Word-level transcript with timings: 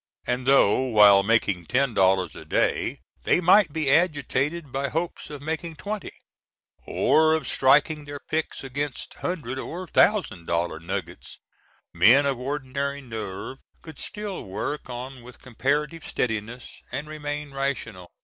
And 0.25 0.47
though 0.47 0.79
while 0.85 1.21
making 1.21 1.67
ten 1.67 1.93
dollars 1.93 2.35
a 2.35 2.43
day 2.43 3.01
they 3.23 3.39
might 3.39 3.71
be 3.71 3.91
agitated 3.91 4.71
by 4.71 4.89
hopes 4.89 5.29
of 5.29 5.43
making 5.43 5.75
twenty, 5.75 6.09
or 6.87 7.35
of 7.35 7.47
striking 7.47 8.05
their 8.05 8.19
picks 8.27 8.63
against 8.63 9.13
hundred 9.21 9.59
or 9.59 9.85
thousand 9.85 10.47
dollar 10.47 10.79
nuggets, 10.79 11.37
men 11.93 12.25
of 12.25 12.39
ordinary 12.39 12.99
nerve 13.01 13.59
could 13.83 13.99
still 13.99 14.43
work 14.43 14.89
on 14.89 15.21
with 15.21 15.39
comparative 15.39 16.03
steadiness, 16.07 16.81
and 16.91 17.07
remain 17.07 17.51
rational. 17.53 18.09